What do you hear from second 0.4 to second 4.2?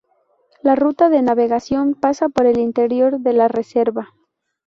La ruta de navegación pasa por el interior de la reserva.